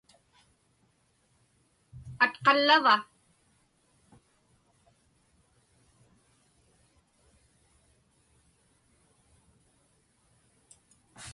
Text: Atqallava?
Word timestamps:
Atqallava? 2.25 2.95